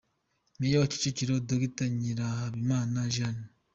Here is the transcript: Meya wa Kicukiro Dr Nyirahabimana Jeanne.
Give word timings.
Meya 0.59 0.77
wa 0.81 0.89
Kicukiro 0.91 1.35
Dr 1.49 1.87
Nyirahabimana 1.99 2.99
Jeanne. 3.13 3.45